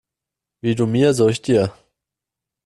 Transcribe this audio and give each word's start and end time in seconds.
Wie 0.63 0.73
du 0.73 0.87
mir, 0.87 1.13
so 1.13 1.29
ich 1.29 1.43
dir. 1.43 1.77